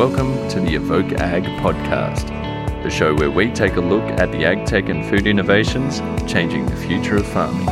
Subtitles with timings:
[0.00, 2.26] welcome to the Evoke Ag podcast,
[2.82, 6.64] the show where we take a look at the ag tech and food innovations changing
[6.64, 7.66] the future of farming.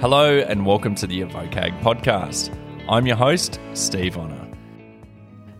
[0.00, 2.50] Hello, and welcome to the Evoke Ag podcast.
[2.88, 4.48] I'm your host, Steve Honor.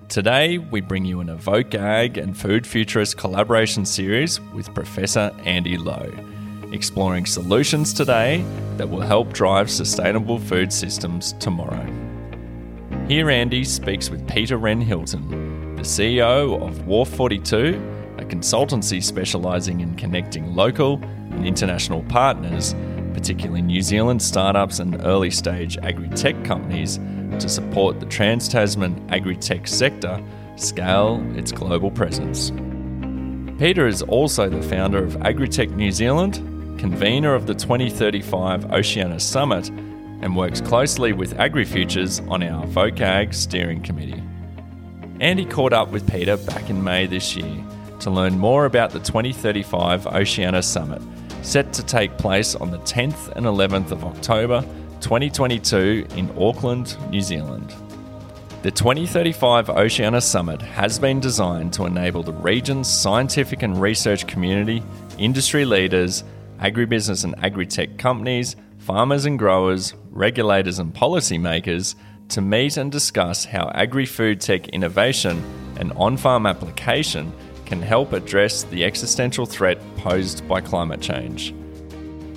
[0.08, 5.76] Today, we bring you an Evoke Ag and Food Futurist collaboration series with Professor Andy
[5.76, 6.10] Lowe,
[6.72, 8.44] exploring solutions today
[8.76, 11.86] that will help drive sustainable food systems tomorrow.
[13.08, 19.80] Here, Andy speaks with Peter Wren Hilton, the CEO of Wharf 42, a consultancy specialising
[19.80, 22.74] in connecting local and international partners
[23.18, 27.00] particularly New Zealand startups and early stage agri tech companies,
[27.40, 30.22] to support the Trans Tasman agri tech sector
[30.54, 32.50] scale its global presence.
[33.58, 36.36] Peter is also the founder of Agritech New Zealand,
[36.78, 39.68] convener of the 2035 Oceania Summit,
[40.20, 44.22] and works closely with AgriFutures on our evokeAG steering committee.
[45.20, 47.64] Andy caught up with Peter back in May this year
[48.00, 51.02] to learn more about the 2035 Oceania Summit
[51.42, 54.62] set to take place on the 10th and 11th of October
[55.00, 57.74] 2022 in Auckland, New Zealand.
[58.62, 64.82] The 2035 Oceania Summit has been designed to enable the region's scientific and research community,
[65.16, 66.24] industry leaders,
[66.58, 71.94] agribusiness and agri-tech companies, farmers and growers, regulators and policymakers
[72.28, 75.42] to meet and discuss how agri-food tech innovation
[75.78, 77.32] and on-farm application
[77.64, 81.54] can help address the existential threat posed by climate change.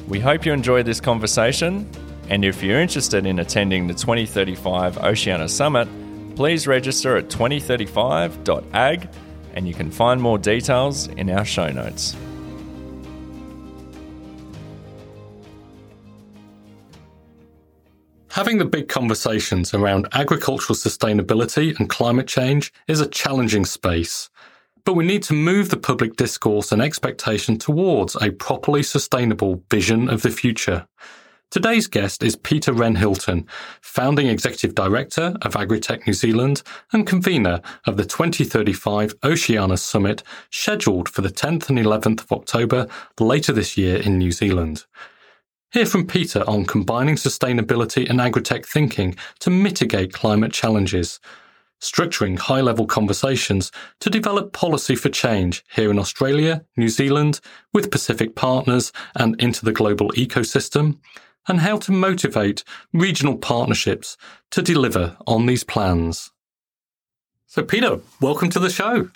[0.08, 1.89] We hope you enjoy this conversation,
[2.30, 5.88] and if you're interested in attending the 2035 Oceania Summit,
[6.35, 9.09] please register at 2035.ag
[9.53, 12.16] and you can find more details in our show notes.
[18.31, 24.30] Having the big conversations around agricultural sustainability and climate change is a challenging space.
[24.86, 30.08] But we need to move the public discourse and expectation towards a properly sustainable vision
[30.08, 30.88] of the future.
[31.50, 33.46] Today's guest is Peter Wren Hilton,
[33.81, 41.09] founding executive director of Agritech New Zealand and convener of the 2035 Oceania Summit, scheduled
[41.09, 42.88] for the 10th and 11th of October
[43.20, 44.86] later this year in New Zealand.
[45.72, 51.22] Hear from Peter on combining sustainability and agritech thinking to mitigate climate challenges,
[51.80, 53.72] structuring high level conversations
[54.02, 57.40] to develop policy for change here in Australia, New Zealand,
[57.72, 60.98] with Pacific partners and into the global ecosystem,
[61.48, 64.18] and how to motivate regional partnerships
[64.50, 66.34] to deliver on these plans.
[67.48, 69.09] So, Peter, welcome to the show.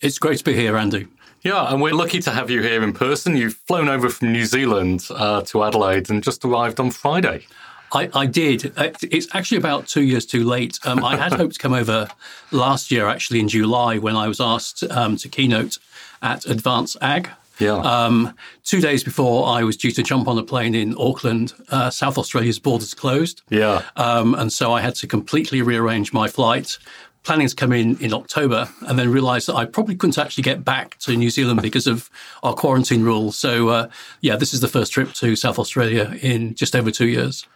[0.00, 1.08] It's great to be here, Andy.
[1.42, 3.36] Yeah, and we're lucky to have you here in person.
[3.36, 7.46] You've flown over from New Zealand uh, to Adelaide and just arrived on Friday.
[7.92, 8.72] I, I, did.
[8.76, 10.78] Uh, it's actually about two years too late.
[10.84, 12.08] Um, I had hoped to come over
[12.50, 15.78] last year, actually in July, when I was asked um, to keynote
[16.22, 17.30] at Advance Ag.
[17.58, 17.76] Yeah.
[17.76, 18.34] Um,
[18.64, 22.16] two days before I was due to jump on a plane in Auckland, uh, South
[22.16, 23.42] Australia's borders closed.
[23.48, 23.82] Yeah.
[23.96, 26.78] Um, and so I had to completely rearrange my flight
[27.28, 30.64] planning to come in in October and then realized that I probably couldn't actually get
[30.64, 32.08] back to New Zealand because of
[32.42, 33.36] our quarantine rules.
[33.36, 33.90] So, uh,
[34.22, 37.46] yeah, this is the first trip to South Australia in just over two years.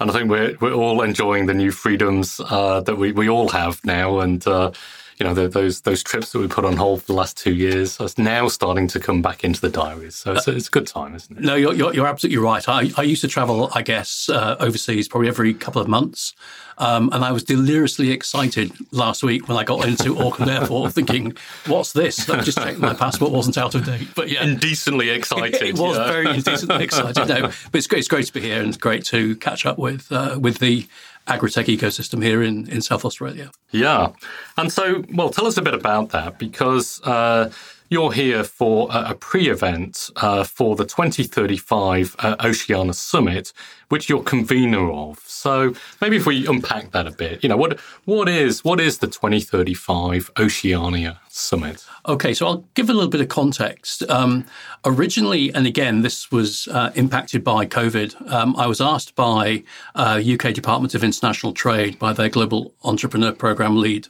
[0.00, 3.50] And I think we're we're all enjoying the new freedoms uh, that we, we all
[3.50, 4.72] have now, and uh,
[5.20, 7.54] you know the, those those trips that we put on hold for the last two
[7.54, 10.16] years are now starting to come back into the diaries.
[10.16, 11.44] So it's, it's a good time, isn't it?
[11.44, 12.66] No, you're you're, you're absolutely right.
[12.66, 16.34] I, I used to travel, I guess, uh, overseas probably every couple of months.
[16.78, 21.36] Um, and I was deliriously excited last week when I got into Auckland Airport, thinking,
[21.66, 24.08] "What's this?" I just checked my passport wasn't out of date.
[24.16, 25.60] But yeah, indecently excited.
[25.60, 26.06] it was yeah.
[26.06, 27.28] very indecently excited.
[27.28, 27.98] No, but it's great.
[27.98, 30.86] It's great to be here, and it's great to catch up with uh, with the
[31.26, 33.50] agri-tech ecosystem here in, in South Australia.
[33.70, 34.12] Yeah.
[34.56, 37.50] And so, well, tell us a bit about that because uh,
[37.90, 43.52] you're here for a, a pre-event uh, for the 2035 uh, Oceania Summit,
[43.88, 45.18] which you're convener of.
[45.26, 48.98] So maybe if we unpack that a bit, you know, what what is what is
[48.98, 51.84] the 2035 Oceania Summit?
[52.06, 54.08] Okay, so I'll give a little bit of context.
[54.08, 54.46] Um,
[54.84, 58.30] originally, and again, this was uh, impacted by COVID.
[58.30, 59.64] Um, I was asked by
[59.96, 64.06] uh, UK Department of International Trade, by their Global Entrepreneur Program lead,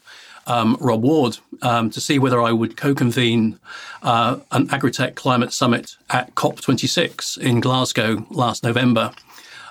[0.51, 3.59] um, Rob Ward um, to see whether I would co-convene
[4.03, 9.13] uh, an Agritech Climate Summit at COP26 in Glasgow last November.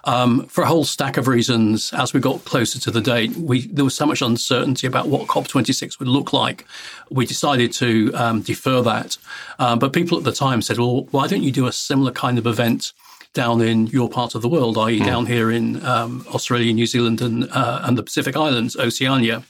[0.06, 3.68] Um, for a whole stack of reasons, as we got closer to the date, we,
[3.68, 6.66] there was so much uncertainty about what COP26 would look like.
[7.12, 9.18] We decided to um, defer that.
[9.60, 12.38] Uh, but people at the time said, well, why don't you do a similar kind
[12.38, 12.94] of event
[13.34, 15.06] down in your part of the world, i.e., mm.
[15.06, 19.44] down here in um, Australia, New Zealand, and, uh, and the Pacific Islands, Oceania.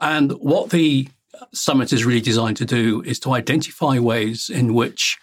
[0.00, 1.08] And what the
[1.52, 5.18] summit is really designed to do is to identify ways in which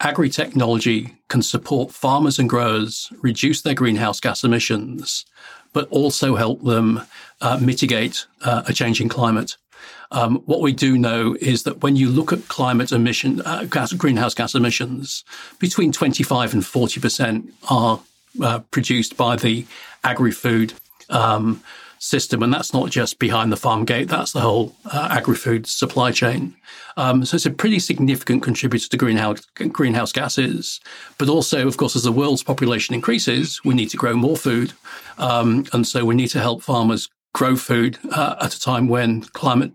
[0.00, 5.26] agri technology can support farmers and growers reduce their greenhouse gas emissions,
[5.72, 7.02] but also help them
[7.40, 9.56] uh, mitigate uh, a changing climate.
[10.10, 13.92] Um, what we do know is that when you look at climate emission, uh, gas,
[13.92, 15.24] greenhouse gas emissions,
[15.58, 18.00] between 25 and 40 percent are
[18.42, 19.66] uh, produced by the
[20.04, 20.72] agri-food
[21.10, 21.62] um,
[21.98, 26.12] system, and that's not just behind the farm gate; that's the whole uh, agri-food supply
[26.12, 26.54] chain.
[26.96, 30.80] Um, so it's a pretty significant contributor to greenhouse greenhouse gases.
[31.18, 34.72] But also, of course, as the world's population increases, we need to grow more food,
[35.18, 39.22] um, and so we need to help farmers grow food uh, at a time when
[39.22, 39.72] climate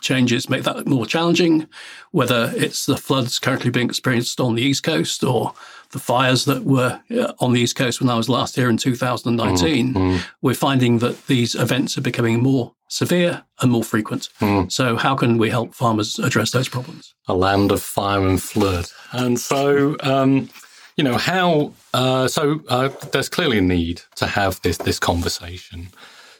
[0.00, 1.66] changes make that more challenging,
[2.10, 5.54] whether it's the floods currently being experienced on the East Coast or
[5.90, 8.76] the fires that were uh, on the East Coast when I was last here in
[8.76, 10.18] 2019, mm-hmm.
[10.42, 14.28] we're finding that these events are becoming more severe and more frequent.
[14.40, 14.70] Mm.
[14.70, 17.14] So, how can we help farmers address those problems?
[17.28, 18.86] A land of fire and flood.
[19.12, 20.50] And so, um,
[20.96, 25.88] you know, how, uh, so uh, there's clearly a need to have this, this conversation.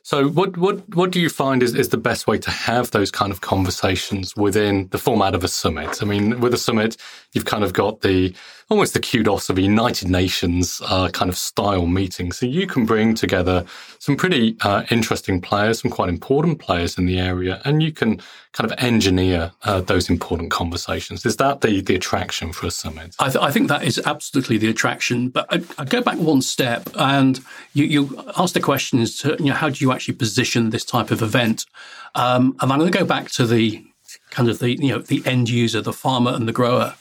[0.06, 3.10] So, what what what do you find is, is the best way to have those
[3.10, 6.02] kind of conversations within the format of a summit?
[6.02, 6.98] I mean, with a summit,
[7.32, 8.34] you've kind of got the
[8.68, 12.32] almost the kudos of a United Nations uh, kind of style meeting.
[12.32, 13.64] So you can bring together
[13.98, 18.20] some pretty uh, interesting players, some quite important players in the area, and you can
[18.52, 21.26] kind of engineer uh, those important conversations.
[21.26, 23.16] Is that the, the attraction for a summit?
[23.18, 25.28] I, th- I think that is absolutely the attraction.
[25.28, 27.40] But I, I go back one step, and
[27.72, 28.06] you, you
[28.54, 31.66] the question as to you know, how do you actually position this type of event?
[32.14, 33.84] Um, and I'm going to go back to the
[34.30, 36.94] kind of the you know the end user, the farmer and the grower.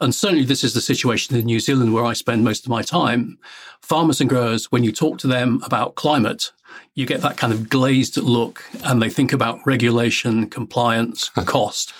[0.00, 2.82] And certainly this is the situation in New Zealand where I spend most of my
[2.82, 3.38] time.
[3.80, 6.52] Farmers and growers, when you talk to them about climate,
[6.94, 11.92] you get that kind of glazed look and they think about regulation, compliance, cost.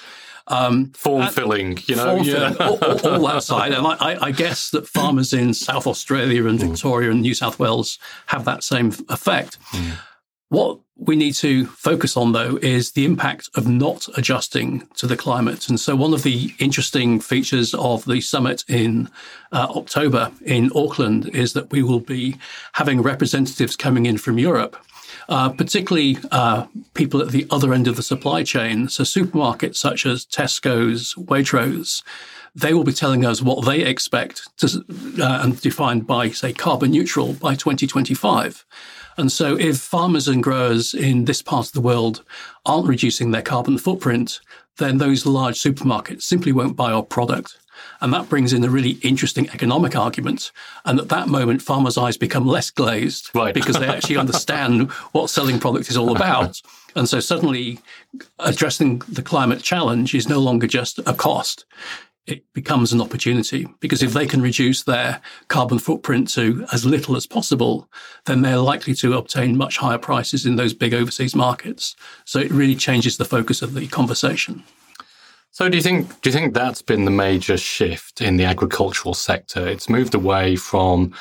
[0.50, 2.54] Um, form filling, you know, yeah.
[2.58, 3.72] all, all, all, that side.
[3.72, 6.70] And I, I, guess that farmers in South Australia and mm.
[6.70, 7.12] Victoria mm.
[7.12, 7.98] and New South Wales
[8.28, 9.58] have that same effect.
[9.72, 9.98] Mm.
[10.50, 15.16] What we need to focus on, though, is the impact of not adjusting to the
[15.16, 15.68] climate.
[15.68, 19.10] And so, one of the interesting features of the summit in
[19.52, 22.36] uh, October in Auckland is that we will be
[22.72, 24.76] having representatives coming in from Europe.
[25.30, 28.88] Uh, particularly uh, people at the other end of the supply chain.
[28.88, 32.02] So, supermarkets such as Tesco's, Waitrose,
[32.54, 34.84] they will be telling us what they expect to,
[35.20, 38.64] uh, and defined by, say, carbon neutral by 2025.
[39.18, 42.24] And so, if farmers and growers in this part of the world
[42.64, 44.40] aren't reducing their carbon footprint,
[44.76, 47.58] then those large supermarkets simply won't buy our product.
[48.00, 50.52] And that brings in a really interesting economic argument.
[50.84, 53.52] And at that moment, farmers' eyes become less glazed right.
[53.52, 56.60] because they actually understand what selling product is all about.
[56.94, 57.80] And so suddenly
[58.38, 61.64] addressing the climate challenge is no longer just a cost
[62.28, 67.16] it becomes an opportunity because if they can reduce their carbon footprint to as little
[67.16, 67.88] as possible,
[68.26, 71.96] then they're likely to obtain much higher prices in those big overseas markets.
[72.24, 74.62] So it really changes the focus of the conversation.
[75.50, 79.14] So do you think do you think that's been the major shift in the agricultural
[79.14, 79.66] sector?
[79.66, 81.14] It's moved away from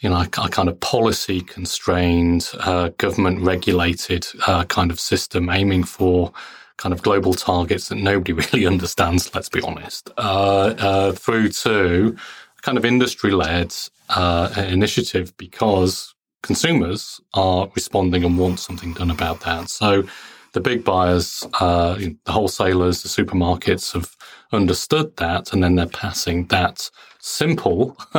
[0.00, 5.84] you know, a, kind of policy constrained, uh, government regulated uh, kind of system aiming
[5.84, 6.32] for
[6.78, 12.16] kind of global targets that nobody really understands, let's be honest, uh, uh, through to
[12.62, 13.74] kind of industry led
[14.10, 19.68] uh, initiative because consumers are responding and want something done about that.
[19.68, 20.04] So
[20.52, 24.16] the big buyers, uh, the wholesalers, the supermarkets have
[24.52, 26.90] understood that, and then they're passing that
[27.20, 27.96] simple,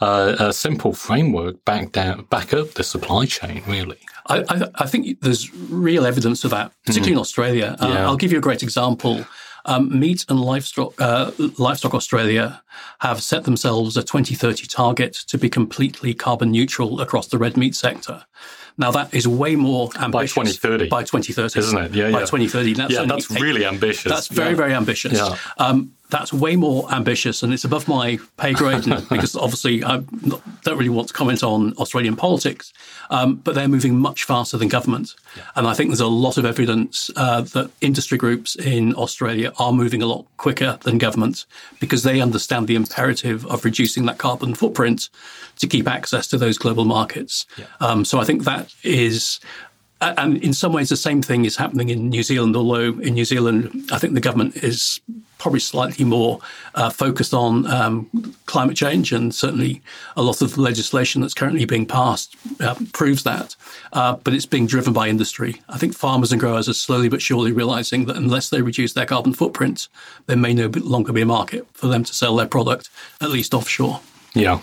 [0.00, 3.98] uh, a simple framework back down, back up the supply chain, really.
[4.28, 7.16] I, I, I think there's real evidence of that, particularly mm.
[7.16, 7.76] in Australia.
[7.80, 8.06] Uh, yeah.
[8.06, 9.24] I'll give you a great example.
[9.64, 12.62] Um, Meat and Livestock, uh, Livestock Australia
[13.00, 17.74] have set themselves a 2030 target to be completely carbon neutral across the red meat
[17.74, 18.24] sector.
[18.78, 20.88] Now that is way more ambitious by 2030.
[20.88, 21.94] By 2030, isn't it?
[21.94, 22.26] Yeah, by yeah.
[22.26, 22.74] 2030.
[22.74, 24.12] That's yeah, that's really ambitious.
[24.12, 24.56] That's very, yeah.
[24.56, 25.14] very ambitious.
[25.14, 25.36] Yeah.
[25.56, 30.78] Um, that's way more ambitious and it's above my pay grade because obviously I don't
[30.78, 32.72] really want to comment on Australian politics,
[33.10, 35.14] um, but they're moving much faster than government.
[35.36, 35.42] Yeah.
[35.56, 39.72] And I think there's a lot of evidence uh, that industry groups in Australia are
[39.72, 41.44] moving a lot quicker than government
[41.80, 45.08] because they understand the imperative of reducing that carbon footprint
[45.58, 47.46] to keep access to those global markets.
[47.56, 47.66] Yeah.
[47.80, 49.40] Um, so I think that is
[50.00, 53.24] and in some ways, the same thing is happening in New Zealand, although in New
[53.24, 55.00] Zealand, I think the government is
[55.46, 56.40] probably slightly more
[56.74, 59.80] uh, focused on um, climate change, and certainly
[60.16, 63.54] a lot of the legislation that's currently being passed uh, proves that.
[63.92, 65.62] Uh, but it's being driven by industry.
[65.68, 69.06] I think farmers and growers are slowly but surely realizing that unless they reduce their
[69.06, 69.86] carbon footprint,
[70.26, 73.54] there may no longer be a market for them to sell their product, at least
[73.54, 74.00] offshore.
[74.34, 74.58] Yeah.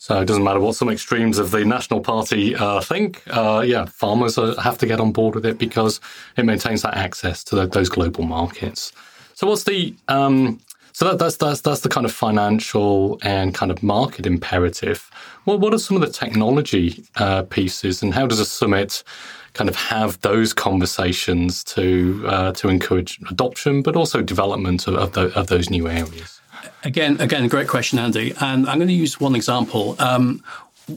[0.00, 3.22] So it doesn't matter what some extremes of the National Party uh, think.
[3.26, 5.98] Uh, yeah, farmers are, have to get on board with it because
[6.36, 8.92] it maintains that access to the, those global markets.
[9.38, 10.58] So what's the um,
[10.90, 15.08] so that, that's that's that's the kind of financial and kind of market imperative.
[15.46, 19.04] Well, what are some of the technology uh, pieces, and how does a summit
[19.52, 25.12] kind of have those conversations to uh, to encourage adoption, but also development of of,
[25.12, 26.40] the, of those new areas?
[26.82, 28.34] Again, again, great question, Andy.
[28.40, 29.94] And I'm going to use one example.
[30.00, 30.42] Um,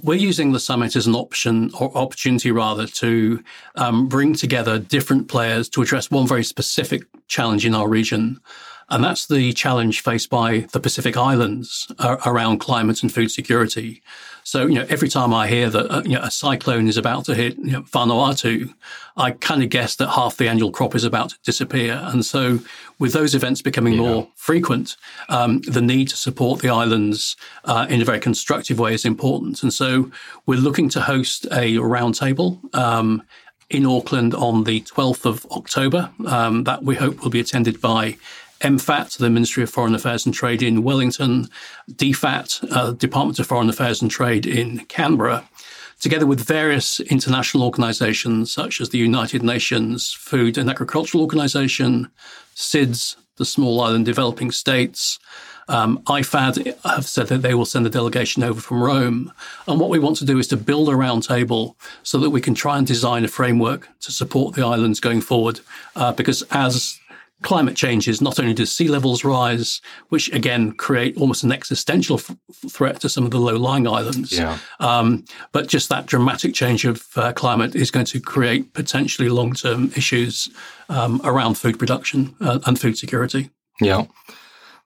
[0.03, 3.43] we're using the summit as an option or opportunity rather to
[3.75, 8.39] um, bring together different players to address one very specific challenge in our region.
[8.91, 14.03] And that's the challenge faced by the Pacific Islands uh, around climate and food security.
[14.43, 17.23] So, you know, every time I hear that uh, you know, a cyclone is about
[17.25, 18.73] to hit you know, Vanuatu,
[19.15, 22.01] I kind of guess that half the annual crop is about to disappear.
[22.03, 22.59] And so,
[22.99, 23.99] with those events becoming yeah.
[23.99, 24.97] more frequent,
[25.29, 29.63] um, the need to support the islands uh, in a very constructive way is important.
[29.63, 30.11] And so,
[30.47, 33.23] we're looking to host a roundtable um,
[33.69, 36.09] in Auckland on the 12th of October.
[36.25, 38.17] Um, that we hope will be attended by
[38.61, 41.49] MFAT, the Ministry of Foreign Affairs and Trade in Wellington,
[41.91, 45.47] DFAT, uh, Department of Foreign Affairs and Trade in Canberra,
[45.99, 52.09] together with various international organizations such as the United Nations Food and Agricultural Organization,
[52.55, 55.19] SIDS, the Small Island Developing States.
[55.67, 59.31] Um, IFAD have said that they will send a delegation over from Rome.
[59.67, 62.53] And what we want to do is to build a roundtable so that we can
[62.53, 65.61] try and design a framework to support the islands going forward.
[65.95, 66.99] Uh, because as
[67.41, 72.35] climate changes, not only does sea levels rise, which again create almost an existential f-
[72.69, 74.57] threat to some of the low-lying islands, yeah.
[74.79, 79.91] um, but just that dramatic change of uh, climate is going to create potentially long-term
[79.95, 80.49] issues
[80.89, 83.49] um, around food production uh, and food security.
[83.81, 84.05] Yeah.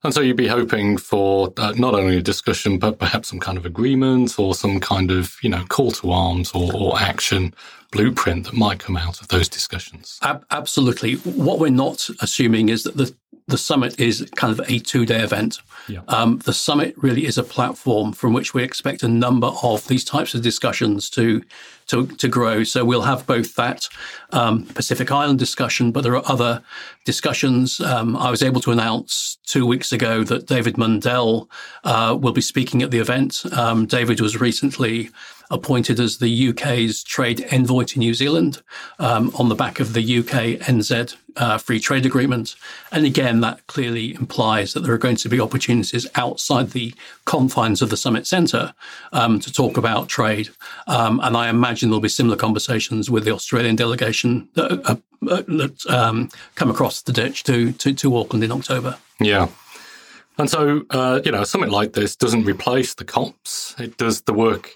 [0.03, 3.57] And so you'd be hoping for uh, not only a discussion, but perhaps some kind
[3.57, 7.55] of agreement or some kind of, you know, call to arms or, or action
[7.95, 10.19] blueprint that might come out of those discussions.
[10.21, 11.15] Ab- absolutely.
[11.15, 13.13] What we're not assuming is that the
[13.47, 15.59] the summit is kind of a two day event.
[15.87, 15.99] Yeah.
[16.07, 20.03] Um, the summit really is a platform from which we expect a number of these
[20.03, 21.43] types of discussions to
[21.87, 22.63] to, to grow.
[22.63, 23.87] So we'll have both that
[24.31, 26.63] um, Pacific Island discussion, but there are other
[27.05, 27.79] discussions.
[27.79, 31.47] Um, I was able to announce two weeks ago that David Mundell
[31.83, 33.43] uh, will be speaking at the event.
[33.51, 35.11] Um, David was recently
[35.51, 38.61] appointed as the UK's trade envoy to New Zealand
[38.99, 42.55] um, on the back of the UK NZ uh, free trade agreement.
[42.91, 46.93] And again, that clearly implies that there are going to be opportunities outside the
[47.25, 48.73] confines of the summit centre
[49.11, 50.49] um, to talk about trade.
[50.87, 54.95] Um, and I imagine there'll be similar conversations with the Australian delegation that, uh,
[55.29, 58.97] uh, that um, come across the ditch to, to, to Auckland in October.
[59.19, 59.47] Yeah.
[60.37, 63.75] And so, uh, you know, something like this doesn't replace the COPs.
[63.79, 64.71] It does the work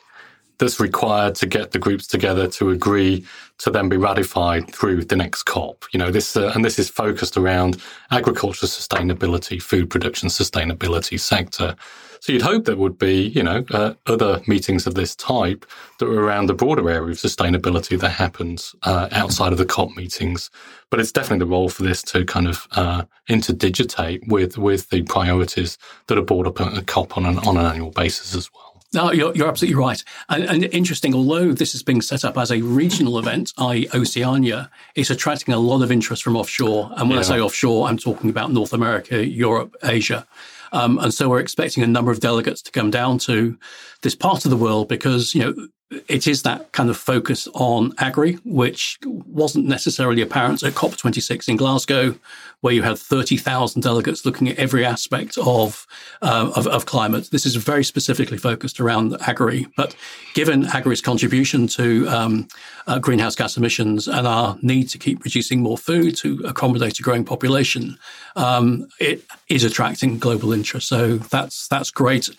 [0.59, 3.25] that's required to get the groups together to agree
[3.59, 5.85] to then be ratified through the next COP.
[5.93, 11.75] You know, this uh, and this is focused around agriculture sustainability, food production sustainability sector.
[12.21, 15.65] So you'd hope there would be, you know, uh, other meetings of this type
[15.99, 19.95] that are around the broader area of sustainability that happens uh, outside of the COP
[19.95, 20.49] meetings.
[20.89, 25.03] But it's definitely the role for this to kind of uh, interdigitate with with the
[25.03, 28.49] priorities that are brought up at a COP on an on an annual basis as
[28.53, 28.68] well.
[28.91, 30.03] No, you're, you're absolutely right.
[30.29, 34.71] And, and, interesting, although this is being set up as a regional event, i.e., Oceania,
[34.95, 36.91] it's attracting a lot of interest from offshore.
[36.95, 37.19] And when yeah.
[37.19, 40.25] I say offshore, I'm talking about North America, Europe, Asia.
[40.71, 43.57] Um, and so we're expecting a number of delegates to come down to
[44.01, 45.67] this part of the world because, you know,
[46.07, 51.57] it is that kind of focus on agri, which wasn't necessarily apparent at COP26 in
[51.57, 52.15] Glasgow,
[52.61, 55.87] where you had 30,000 delegates looking at every aspect of,
[56.21, 57.29] uh, of, of, climate.
[57.31, 59.65] This is very specifically focused around agri.
[59.77, 59.95] But
[60.35, 62.47] given agri's contribution to um,
[62.85, 67.01] uh, greenhouse gas emissions and our need to keep producing more food to accommodate a
[67.01, 67.97] growing population,
[68.35, 70.87] um, it is attracting global interest.
[70.87, 72.29] So that's that's great,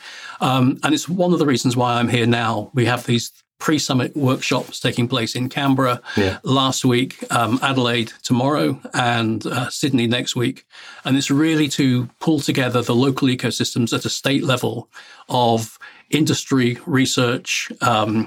[0.40, 2.70] um, and it's one of the reasons why I'm here now.
[2.72, 6.38] We have these pre-summit workshops taking place in Canberra yeah.
[6.42, 10.66] last week, um, Adelaide tomorrow, and uh, Sydney next week.
[11.04, 14.88] And it's really to pull together the local ecosystems at a state level
[15.28, 18.26] of industry, research, um,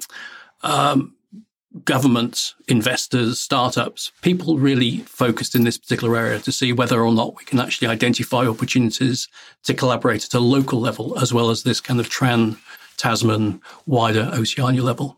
[1.74, 7.14] um, government, investors, startups, people really focused in this particular area to see whether or
[7.14, 9.28] not we can actually identify opportunities
[9.64, 12.58] to collaborate at a local level as well as this kind of Tran
[12.98, 15.18] Tasman wider Oceania level.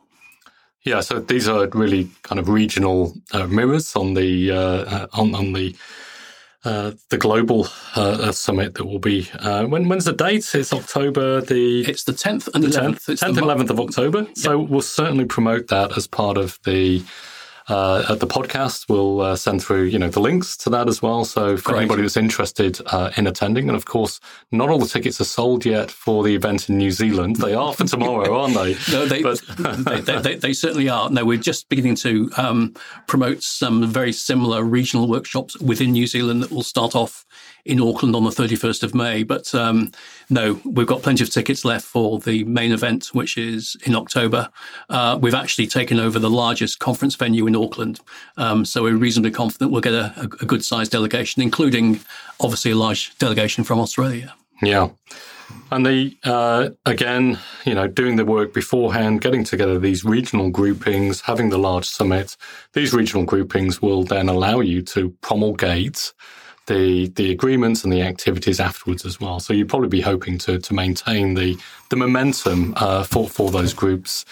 [0.84, 5.34] Yeah, so these are really kind of regional uh, mirrors on the uh, uh on,
[5.34, 5.76] on the
[6.66, 10.54] uh, the global uh, summit that will be uh, when when's the date?
[10.56, 13.06] It's October the it's the tenth and eleventh.
[13.06, 14.28] Tenth and eleventh of October.
[14.34, 17.04] So we'll certainly promote that as part of the
[17.68, 21.02] uh, at the podcast, we'll uh, send through, you know, the links to that as
[21.02, 21.26] well.
[21.26, 21.80] So for Great.
[21.80, 24.20] anybody that's interested uh, in attending, and of course,
[24.52, 27.38] not all the tickets are sold yet for the event in New Zealand.
[27.38, 28.76] They are for tomorrow, aren't they?
[28.92, 29.24] no, they,
[29.58, 31.10] they, they, they, they, certainly are.
[31.10, 32.76] No, we're just beginning to um,
[33.08, 37.26] promote some very similar regional workshops within New Zealand that will start off
[37.66, 39.24] in Auckland on the 31st of May.
[39.24, 39.92] But um,
[40.30, 44.50] no, we've got plenty of tickets left for the main event, which is in October.
[44.90, 48.00] Uh, we've actually taken over the largest conference venue in Auckland.
[48.38, 52.00] Um, so we're reasonably confident we'll get a, a good sized delegation, including
[52.40, 54.34] obviously a large delegation from Australia.
[54.62, 54.90] Yeah.
[55.72, 61.22] And the uh, again, you know, doing the work beforehand, getting together these regional groupings,
[61.22, 62.36] having the large summit.
[62.74, 66.14] These regional groupings will then allow you to promulgate
[66.68, 69.40] the the agreements and the activities afterwards as well.
[69.40, 71.58] So you'd probably be hoping to to maintain the
[71.90, 74.26] the momentum uh, for for those groups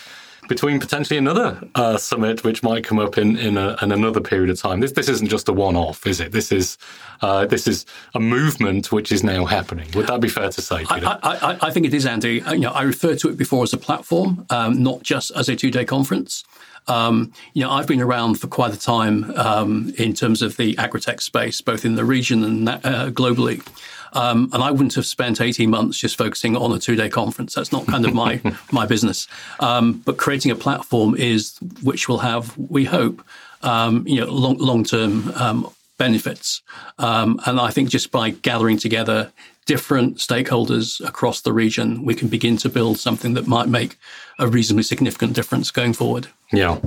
[0.48, 4.50] between potentially another uh, summit which might come up in in, a, in, another period
[4.50, 4.80] of time.
[4.80, 6.32] This this isn't just a one off, is it?
[6.32, 6.78] This is
[7.22, 9.90] uh, this is a movement which is now happening.
[9.96, 10.86] Would that be fair to say?
[10.90, 12.44] I, I, I think it is, Andy.
[12.48, 15.56] You know, I refer to it before as a platform, um, not just as a
[15.56, 16.44] two day conference.
[16.88, 20.76] Um, you know, I've been around for quite a time um, in terms of the
[20.76, 23.66] agritech space, both in the region and uh, globally.
[24.14, 27.56] Um, and I wouldn't have spent 18 months just focusing on a two day conference.
[27.56, 29.28] That's not kind of my, my business.
[29.60, 33.24] Um, but creating a platform is, which will have, we hope,
[33.62, 35.74] um, you know, long, long-term um,
[36.06, 36.62] benefits.
[36.98, 39.32] Um, and I think just by gathering together
[39.66, 43.92] different stakeholders across the region, we can begin to build something that might make
[44.38, 46.28] a reasonably significant difference going forward.
[46.52, 46.80] Yeah.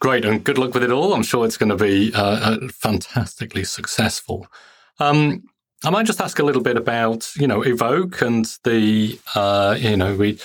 [0.00, 1.12] Great, and good luck with it all.
[1.12, 4.46] I'm sure it's going to be uh, uh, fantastically successful.
[4.98, 5.42] Um,
[5.84, 9.96] I might just ask a little bit about, you know, Evoke and the, uh, you
[9.96, 10.38] know, we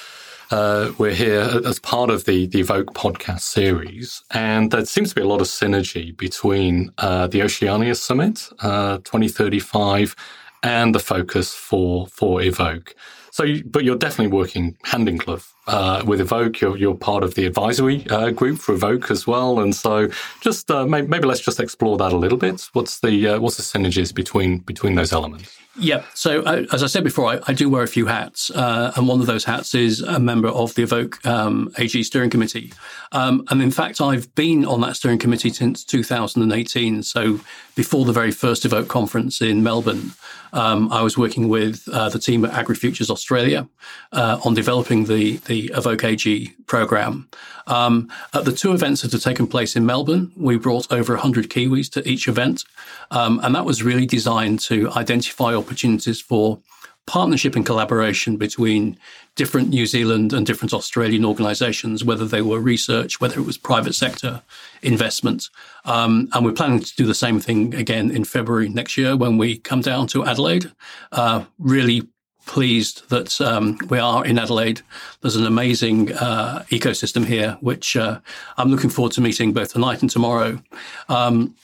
[0.51, 5.15] uh, we're here as part of the the Evoke podcast series, and there seems to
[5.15, 10.15] be a lot of synergy between uh, the Oceania Summit uh, 2035
[10.63, 12.95] and the focus for for Evoke.
[13.31, 16.61] So, but you're definitely working hand in glove uh, with Evoke.
[16.61, 20.09] You're, you're part of the advisory uh, group for Evoke as well, and so
[20.41, 22.67] just uh, maybe, maybe, let's just explore that a little bit.
[22.73, 25.57] What's the uh, what's the synergies between between those elements?
[25.77, 26.03] Yeah.
[26.13, 29.09] So, uh, as I said before, I, I, do wear a few hats, uh, and
[29.09, 32.71] one of those hats is a member of the Evoke um, AG steering committee.
[33.11, 37.03] Um, and in fact, I've been on that steering committee since 2018.
[37.03, 37.41] So,
[37.75, 40.13] before the very first Evoke conference in Melbourne,
[40.53, 43.67] um, I was working with the team at AgriFutures Australia
[44.13, 47.27] on developing the the Evoke AG program.
[47.67, 51.49] Um, at the two events that have taken place in Melbourne, we brought over 100
[51.49, 52.63] Kiwis to each event,
[53.11, 56.59] um, and that was really designed to identify opportunities for
[57.05, 58.97] partnership and collaboration between
[59.35, 63.93] different New Zealand and different Australian organisations, whether they were research, whether it was private
[63.93, 64.41] sector
[64.81, 65.49] investment.
[65.83, 69.37] Um, and we're planning to do the same thing again in February next year when
[69.37, 70.71] we come down to Adelaide.
[71.11, 72.07] Uh, really
[72.45, 74.81] pleased that um, we are in Adelaide.
[75.21, 78.19] There's an amazing uh, ecosystem here, which uh,
[78.57, 80.61] I'm looking forward to meeting both tonight and tomorrow.
[81.09, 81.55] Um,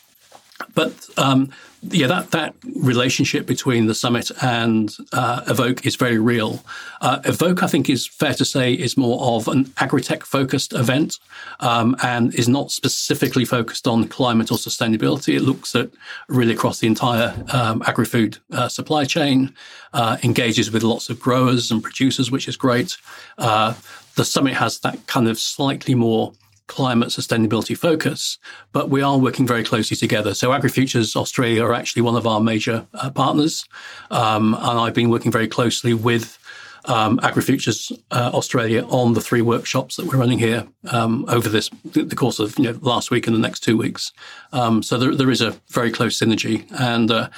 [0.73, 1.51] but um,
[1.83, 6.63] yeah, that that relationship between the summit and uh, Evoke is very real.
[7.01, 11.19] Uh, Evoke, I think, is fair to say, is more of an agri-tech focused event
[11.59, 15.35] um, and is not specifically focused on climate or sustainability.
[15.35, 15.89] It looks at
[16.29, 19.53] really across the entire um, agri-food uh, supply chain,
[19.93, 22.97] uh, engages with lots of growers and producers, which is great.
[23.39, 23.73] Uh,
[24.15, 26.33] the summit has that kind of slightly more
[26.71, 28.37] climate sustainability focus,
[28.71, 30.33] but we are working very closely together.
[30.33, 33.65] So AgriFutures Australia are actually one of our major uh, partners,
[34.09, 36.37] um, and I've been working very closely with
[36.85, 41.69] um, AgriFutures uh, Australia on the three workshops that we're running here um, over this
[41.93, 44.13] the course of you know, last week and the next two weeks.
[44.53, 47.29] Um, so there, there is a very close synergy, and uh,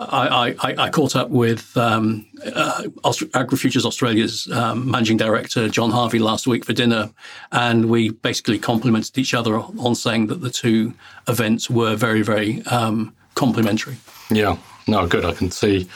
[0.00, 6.18] I, I, I, caught up with um, uh, AgriFutures Australia's um, managing director, John Harvey,
[6.18, 7.10] last week for dinner,
[7.52, 10.94] and we basically complimented each other on saying that the two
[11.28, 13.96] events were very, very um, complementary.
[14.30, 14.56] Yeah,
[14.88, 15.26] no, good.
[15.26, 15.88] I can see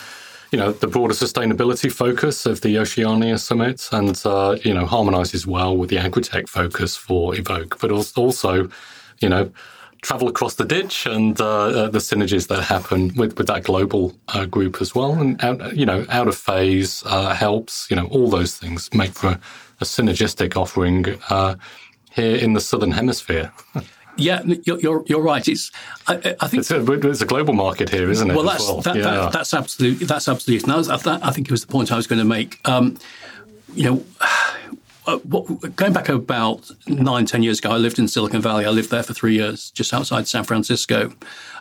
[0.52, 5.48] you know, the broader sustainability focus of the Oceania Summit and, uh, you know, harmonizes
[5.48, 8.68] well with the agri-tech focus for Evoke, but also,
[9.20, 9.50] you know,
[10.04, 14.14] travel across the ditch and uh, uh, the synergies that happen with, with that global
[14.28, 15.14] uh, group as well.
[15.14, 19.12] And, out, you know, out of phase uh, helps, you know, all those things make
[19.12, 19.40] for a,
[19.80, 21.56] a synergistic offering uh,
[22.12, 23.50] here in the Southern Hemisphere.
[24.16, 25.48] Yeah, you're, you're, you're right.
[25.48, 25.72] It's
[26.06, 28.34] I, I think it's a, it's a, global market here, isn't it?
[28.36, 28.80] Well, that's well?
[28.82, 29.02] That, yeah.
[29.02, 30.70] that, that's absolutely that's absolutely.
[30.70, 32.60] Now, I think it was the point I was going to make.
[32.64, 32.96] Um,
[33.74, 34.04] you know,
[35.06, 38.64] uh, what, going back about nine, ten years ago, I lived in Silicon Valley.
[38.64, 41.12] I lived there for three years, just outside San Francisco.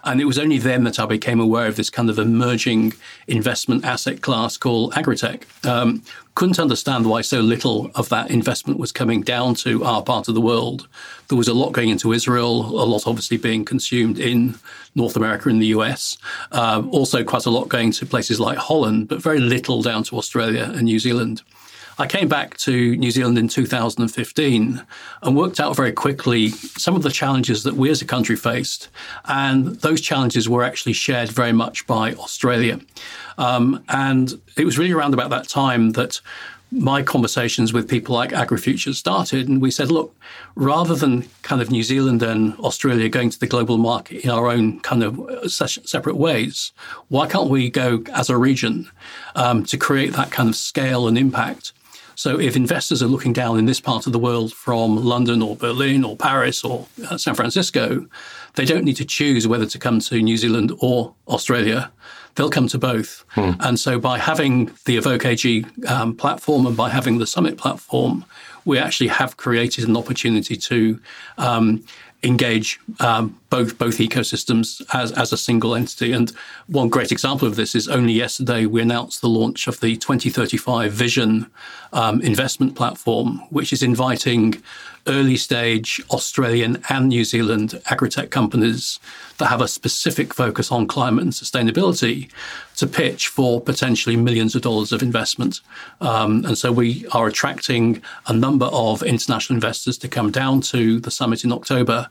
[0.06, 2.94] And it was only then that I became aware of this kind of emerging
[3.28, 5.44] investment asset class called agritech.
[5.66, 6.04] Um,
[6.36, 10.36] couldn't understand why so little of that investment was coming down to our part of
[10.36, 10.88] the world.
[11.28, 14.56] There was a lot going into Israel, a lot obviously being consumed in
[14.96, 16.18] North America and the US.
[16.52, 20.18] Um, also, quite a lot going to places like Holland, but very little down to
[20.18, 21.44] Australia and New Zealand.
[22.00, 24.86] I came back to New Zealand in 2015
[25.22, 28.90] and worked out very quickly some of the challenges that we as a country faced.
[29.26, 32.80] And those challenges were actually shared very much by Australia.
[33.38, 36.20] Um, and it was really around about that time that
[36.72, 40.16] my conversations with people like AgriFutures started, and we said, look,
[40.56, 44.50] rather than kind of New Zealand and Australia going to the global market in our
[44.50, 46.72] own kind of separate ways,
[47.10, 48.90] why can't we go as a region
[49.36, 51.74] um, to create that kind of scale and impact
[52.16, 55.56] so if investors are looking down in this part of the world from London or
[55.56, 58.06] Berlin or Paris or uh, San Francisco,
[58.56, 61.92] they don't need to choose whether to come to New Zealand or Australia.
[62.36, 63.26] They'll come to both.
[63.30, 63.52] Hmm.
[63.60, 68.26] And so by having the Evoke AG um, platform and by having the Summit platform,
[68.66, 71.00] we actually have created an opportunity to
[71.38, 71.84] um,
[72.24, 76.12] engage um, both both ecosystems as, as a single entity.
[76.12, 76.32] And
[76.68, 80.92] one great example of this is only yesterday we announced the launch of the 2035
[80.92, 81.48] Vision
[81.92, 84.62] um, investment platform, which is inviting
[85.08, 89.00] early stage Australian and New Zealand agritech companies
[89.38, 92.30] that have a specific focus on climate and sustainability
[92.78, 95.62] to pitch for potentially millions of dollars of investment.
[96.02, 101.00] Um, and so we are attracting a number of international investors to come down to
[101.00, 102.10] the summit in October.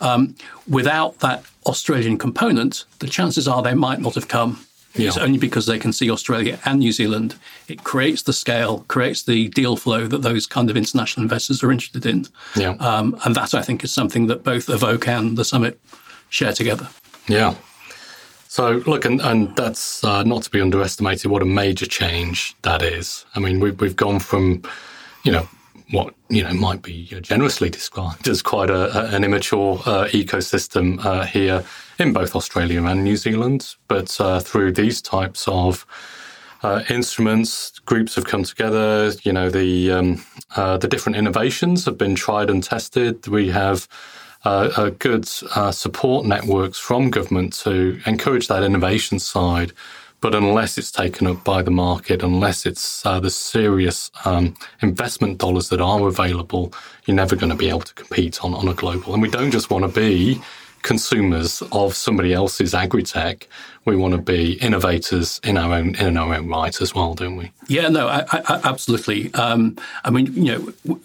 [0.00, 0.34] Um,
[0.68, 5.08] without that Australian component, the chances are they might not have come yeah.
[5.08, 7.34] It's only because they can see Australia and New Zealand.
[7.66, 11.72] It creates the scale, creates the deal flow that those kind of international investors are
[11.72, 12.26] interested in.
[12.54, 12.76] Yeah.
[12.78, 15.80] Um, and that, I think, is something that both Evoke and the summit
[16.28, 16.88] share together.
[17.26, 17.54] Yeah.
[18.46, 22.82] So, look, and, and that's uh, not to be underestimated what a major change that
[22.82, 23.24] is.
[23.34, 24.62] I mean, we've, we've gone from,
[25.24, 25.48] you know,
[25.90, 31.04] what you know might be generously described as quite a, a, an immature uh, ecosystem
[31.04, 31.64] uh, here
[31.98, 33.74] in both Australia and New Zealand.
[33.88, 35.86] But uh, through these types of
[36.62, 39.12] uh, instruments, groups have come together.
[39.22, 40.24] You know, the um,
[40.56, 43.26] uh, the different innovations have been tried and tested.
[43.28, 43.86] We have
[44.44, 49.72] uh, good support networks from government to encourage that innovation side
[50.24, 55.36] but unless it's taken up by the market, unless it's uh, the serious um, investment
[55.36, 56.72] dollars that are available,
[57.04, 59.12] you're never going to be able to compete on, on a global.
[59.12, 60.40] And we don't just want to be
[60.80, 63.46] consumers of somebody else's agri-tech.
[63.84, 67.36] We want to be innovators in our own in our own right as well, don't
[67.36, 67.52] we?
[67.68, 69.32] Yeah, no, I, I, absolutely.
[69.34, 70.98] Um, I mean, you know,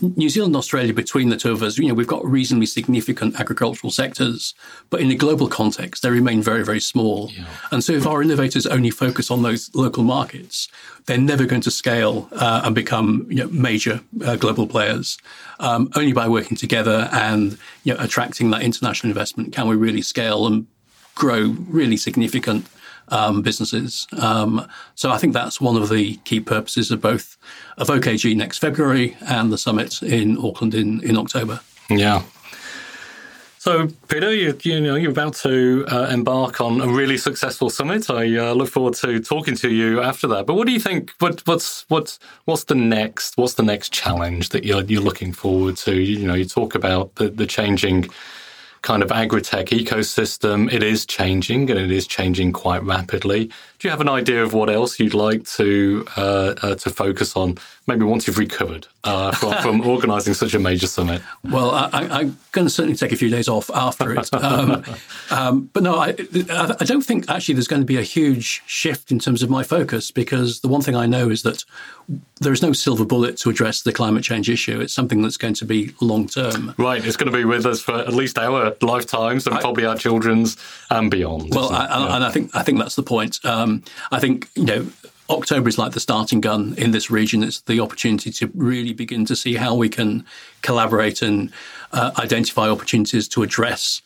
[0.00, 3.38] New Zealand and Australia, between the two of us, you know, we've got reasonably significant
[3.38, 4.54] agricultural sectors,
[4.90, 7.30] but in a global context, they remain very, very small.
[7.32, 7.44] Yeah.
[7.70, 10.68] And so, if our innovators only focus on those local markets,
[11.06, 15.18] they're never going to scale uh, and become you know, major uh, global players.
[15.60, 20.02] Um, only by working together and you know, attracting that international investment can we really
[20.02, 20.66] scale and
[21.14, 22.66] grow really significant
[23.08, 24.06] um, businesses.
[24.18, 27.36] Um, so I think that's one of the key purposes of both
[27.78, 31.60] evokeAG next February and the summit in Auckland in, in October.
[31.90, 32.22] Yeah.
[33.64, 38.10] So, Peter, you, you know you're about to uh, embark on a really successful summit.
[38.10, 40.44] I uh, look forward to talking to you after that.
[40.44, 41.12] But what do you think?
[41.18, 43.38] What, what's what's what's the next?
[43.38, 45.98] What's the next challenge that you're you're looking forward to?
[45.98, 48.10] You know, you talk about the, the changing
[48.84, 50.70] kind of agri-tech ecosystem.
[50.70, 53.50] It is changing and it is changing quite rapidly.
[53.84, 57.36] Do you have an idea of what else you'd like to uh, uh, to focus
[57.36, 61.22] on maybe once you've recovered uh, from, from organising such a major summit.
[61.44, 64.30] Well, I, am going to certainly take a few days off after it.
[64.44, 64.84] Um,
[65.30, 66.08] um, but no, I,
[66.50, 69.62] I don't think actually there's going to be a huge shift in terms of my
[69.62, 71.64] focus because the one thing I know is that
[72.40, 74.80] there is no silver bullet to address the climate change issue.
[74.80, 76.74] It's something that's going to be long term.
[76.76, 79.86] Right, it's going to be with us for at least our lifetimes and I, probably
[79.86, 80.58] our children's
[80.90, 81.54] and beyond.
[81.54, 82.16] Well, I, yeah.
[82.16, 83.42] and I think I think that's the point.
[83.44, 83.73] Um,
[84.10, 84.86] I think you know
[85.30, 87.42] October is like the starting gun in this region.
[87.42, 90.24] It's the opportunity to really begin to see how we can
[90.62, 91.50] collaborate and
[91.92, 94.02] uh, identify opportunities to address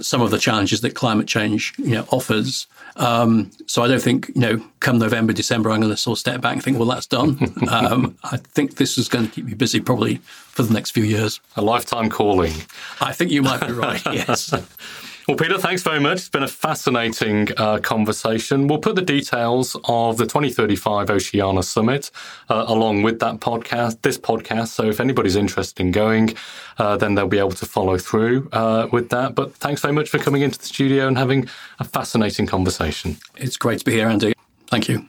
[0.00, 2.66] some of the challenges that climate change you know, offers.
[2.96, 6.20] Um, so I don't think, you know, come November, December, I'm going to sort of
[6.20, 7.38] step back and think, well, that's done.
[7.68, 11.04] um, I think this is going to keep me busy probably for the next few
[11.04, 11.40] years.
[11.56, 12.54] A lifetime calling.
[13.00, 14.54] I think you might be right, yes.
[15.28, 16.18] Well, Peter, thanks very much.
[16.18, 18.66] It's been a fascinating uh, conversation.
[18.66, 22.10] We'll put the details of the 2035 Oceania Summit
[22.48, 24.68] uh, along with that podcast, this podcast.
[24.68, 26.34] So if anybody's interested in going,
[26.78, 29.36] uh, then they'll be able to follow through uh, with that.
[29.36, 33.16] But thanks very much for coming into the studio and having a fascinating conversation.
[33.36, 34.32] It's great to be here, Andy.
[34.66, 35.06] Thank you.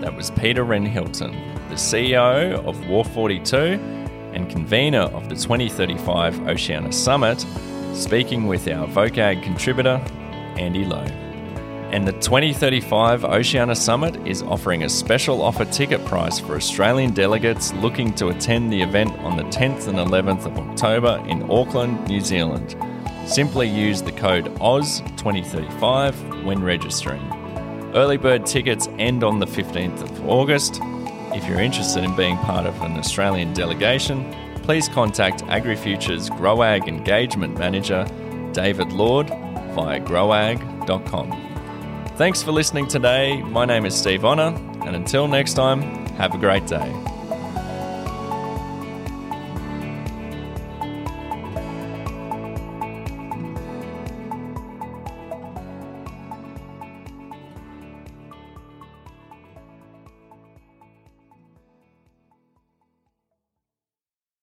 [0.00, 1.30] That was Peter Wren Hilton,
[1.68, 3.56] the CEO of Wharf 42
[4.32, 7.44] and convener of the 2035 Oceania Summit
[7.94, 10.02] speaking with our evokeAG contributor,
[10.56, 11.04] Andy Lowe.
[11.92, 17.72] And the 2035 Oceania Summit is offering a special offer ticket price for Australian delegates
[17.74, 22.20] looking to attend the event on the 10th and 11th of October in Auckland, New
[22.20, 22.76] Zealand.
[23.26, 27.22] Simply use the code OZ2035 when registering.
[27.92, 30.78] Early bird tickets end on the 15th of August.
[31.34, 37.58] If you're interested in being part of an Australian delegation, please contact AgriFuture's GrowAg Engagement
[37.58, 38.06] Manager,
[38.52, 41.46] David Lord, via growag.com.
[42.16, 43.42] Thanks for listening today.
[43.42, 45.82] My name is Steve Honor, and until next time,
[46.16, 47.19] have a great day.